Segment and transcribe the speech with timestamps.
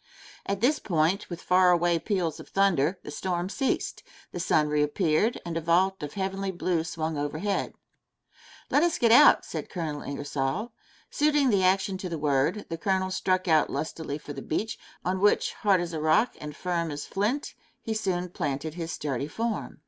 [0.00, 4.02] *[* At this point, with far away peals of thunder, the storm ceased,
[4.32, 7.74] the sun reappeared and a vault of heavenly blue swung overhead.
[8.70, 10.72] "Let us get out," said Colonel Ingersoll.
[11.10, 15.20] Suiting the action to the word, the Colonel struck out lustily for the beach, on
[15.20, 17.52] which, hard as a rock and firm as flint,
[17.82, 19.82] he soon planted his sturdy form.